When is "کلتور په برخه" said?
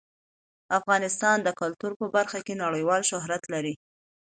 1.59-2.39